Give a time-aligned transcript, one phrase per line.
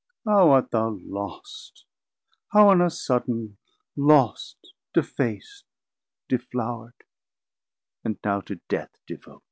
[0.25, 1.85] How art thou lost,
[2.47, 3.57] how on a sudden
[3.95, 5.63] lost, 900 Defac't,
[6.27, 6.93] deflourd,
[8.03, 9.39] and now to Death devote?